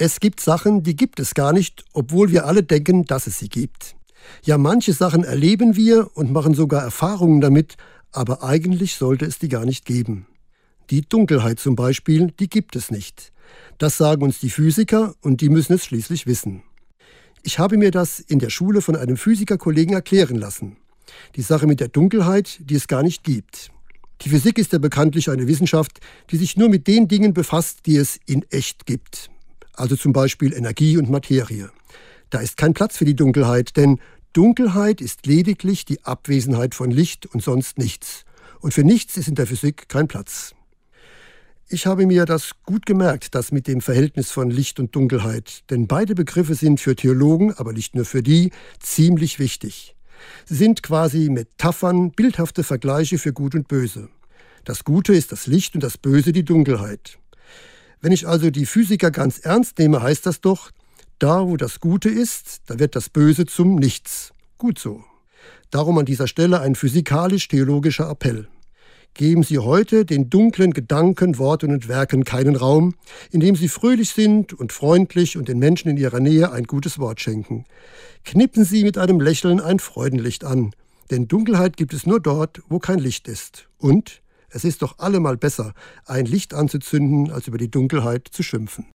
Es 0.00 0.20
gibt 0.20 0.38
Sachen, 0.38 0.84
die 0.84 0.94
gibt 0.94 1.18
es 1.18 1.34
gar 1.34 1.52
nicht, 1.52 1.84
obwohl 1.92 2.30
wir 2.30 2.46
alle 2.46 2.62
denken, 2.62 3.04
dass 3.04 3.26
es 3.26 3.40
sie 3.40 3.48
gibt. 3.48 3.96
Ja, 4.44 4.56
manche 4.56 4.92
Sachen 4.92 5.24
erleben 5.24 5.74
wir 5.74 6.16
und 6.16 6.30
machen 6.30 6.54
sogar 6.54 6.84
Erfahrungen 6.84 7.40
damit, 7.40 7.76
aber 8.12 8.44
eigentlich 8.44 8.94
sollte 8.94 9.24
es 9.24 9.40
die 9.40 9.48
gar 9.48 9.64
nicht 9.64 9.84
geben. 9.84 10.28
Die 10.90 11.00
Dunkelheit 11.00 11.58
zum 11.58 11.74
Beispiel, 11.74 12.32
die 12.38 12.48
gibt 12.48 12.76
es 12.76 12.92
nicht. 12.92 13.32
Das 13.78 13.96
sagen 13.96 14.22
uns 14.22 14.38
die 14.38 14.50
Physiker 14.50 15.16
und 15.20 15.40
die 15.40 15.48
müssen 15.48 15.72
es 15.72 15.84
schließlich 15.84 16.28
wissen. 16.28 16.62
Ich 17.42 17.58
habe 17.58 17.76
mir 17.76 17.90
das 17.90 18.20
in 18.20 18.38
der 18.38 18.50
Schule 18.50 18.82
von 18.82 18.94
einem 18.94 19.16
Physikerkollegen 19.16 19.94
erklären 19.94 20.36
lassen. 20.36 20.76
Die 21.34 21.42
Sache 21.42 21.66
mit 21.66 21.80
der 21.80 21.88
Dunkelheit, 21.88 22.60
die 22.60 22.76
es 22.76 22.86
gar 22.86 23.02
nicht 23.02 23.24
gibt. 23.24 23.72
Die 24.20 24.28
Physik 24.28 24.58
ist 24.58 24.72
ja 24.72 24.78
bekanntlich 24.78 25.28
eine 25.28 25.48
Wissenschaft, 25.48 25.98
die 26.30 26.36
sich 26.36 26.56
nur 26.56 26.68
mit 26.68 26.86
den 26.86 27.08
Dingen 27.08 27.34
befasst, 27.34 27.80
die 27.86 27.96
es 27.96 28.20
in 28.26 28.44
echt 28.50 28.86
gibt. 28.86 29.28
Also 29.78 29.94
zum 29.94 30.12
Beispiel 30.12 30.52
Energie 30.52 30.96
und 30.96 31.08
Materie. 31.08 31.70
Da 32.30 32.40
ist 32.40 32.56
kein 32.56 32.74
Platz 32.74 32.96
für 32.96 33.04
die 33.04 33.14
Dunkelheit, 33.14 33.76
denn 33.76 34.00
Dunkelheit 34.32 35.00
ist 35.00 35.24
lediglich 35.24 35.84
die 35.84 36.04
Abwesenheit 36.04 36.74
von 36.74 36.90
Licht 36.90 37.26
und 37.26 37.44
sonst 37.44 37.78
nichts. 37.78 38.24
Und 38.58 38.74
für 38.74 38.82
nichts 38.82 39.16
ist 39.16 39.28
in 39.28 39.36
der 39.36 39.46
Physik 39.46 39.88
kein 39.88 40.08
Platz. 40.08 40.52
Ich 41.68 41.86
habe 41.86 42.06
mir 42.06 42.24
das 42.24 42.52
gut 42.64 42.86
gemerkt, 42.86 43.36
das 43.36 43.52
mit 43.52 43.68
dem 43.68 43.80
Verhältnis 43.80 44.32
von 44.32 44.50
Licht 44.50 44.80
und 44.80 44.96
Dunkelheit, 44.96 45.62
denn 45.70 45.86
beide 45.86 46.16
Begriffe 46.16 46.56
sind 46.56 46.80
für 46.80 46.96
Theologen, 46.96 47.54
aber 47.54 47.72
nicht 47.72 47.94
nur 47.94 48.04
für 48.04 48.22
die, 48.22 48.50
ziemlich 48.80 49.38
wichtig. 49.38 49.94
Sie 50.46 50.56
sind 50.56 50.82
quasi 50.82 51.28
Metaphern, 51.28 52.10
bildhafte 52.10 52.64
Vergleiche 52.64 53.18
für 53.18 53.32
Gut 53.32 53.54
und 53.54 53.68
Böse. 53.68 54.08
Das 54.64 54.82
Gute 54.82 55.14
ist 55.14 55.30
das 55.30 55.46
Licht 55.46 55.76
und 55.76 55.84
das 55.84 55.98
Böse 55.98 56.32
die 56.32 56.44
Dunkelheit. 56.44 57.18
Wenn 58.00 58.12
ich 58.12 58.28
also 58.28 58.50
die 58.50 58.66
Physiker 58.66 59.10
ganz 59.10 59.40
ernst 59.40 59.78
nehme, 59.78 60.02
heißt 60.02 60.24
das 60.24 60.40
doch, 60.40 60.70
da 61.18 61.46
wo 61.46 61.56
das 61.56 61.80
Gute 61.80 62.08
ist, 62.08 62.62
da 62.66 62.78
wird 62.78 62.94
das 62.94 63.08
Böse 63.08 63.44
zum 63.44 63.74
Nichts. 63.74 64.32
Gut 64.56 64.78
so. 64.78 65.02
Darum 65.70 65.98
an 65.98 66.06
dieser 66.06 66.28
Stelle 66.28 66.60
ein 66.60 66.76
physikalisch-theologischer 66.76 68.08
Appell. 68.08 68.48
Geben 69.14 69.42
Sie 69.42 69.58
heute 69.58 70.04
den 70.04 70.30
dunklen 70.30 70.72
Gedanken, 70.72 71.38
Worten 71.38 71.72
und 71.72 71.88
Werken 71.88 72.22
keinen 72.22 72.54
Raum, 72.54 72.94
indem 73.32 73.56
Sie 73.56 73.68
fröhlich 73.68 74.10
sind 74.10 74.52
und 74.52 74.72
freundlich 74.72 75.36
und 75.36 75.48
den 75.48 75.58
Menschen 75.58 75.88
in 75.88 75.96
Ihrer 75.96 76.20
Nähe 76.20 76.52
ein 76.52 76.64
gutes 76.64 77.00
Wort 77.00 77.20
schenken. 77.20 77.64
Knippen 78.24 78.64
Sie 78.64 78.84
mit 78.84 78.96
einem 78.96 79.20
Lächeln 79.20 79.60
ein 79.60 79.80
Freudenlicht 79.80 80.44
an, 80.44 80.70
denn 81.10 81.26
Dunkelheit 81.26 81.76
gibt 81.76 81.94
es 81.94 82.06
nur 82.06 82.20
dort, 82.20 82.62
wo 82.68 82.78
kein 82.78 83.00
Licht 83.00 83.26
ist. 83.26 83.68
Und 83.78 84.22
es 84.50 84.64
ist 84.64 84.82
doch 84.82 84.98
allemal 84.98 85.36
besser, 85.36 85.72
ein 86.06 86.24
Licht 86.24 86.54
anzuzünden, 86.54 87.30
als 87.30 87.48
über 87.48 87.58
die 87.58 87.70
Dunkelheit 87.70 88.28
zu 88.30 88.42
schimpfen. 88.42 88.86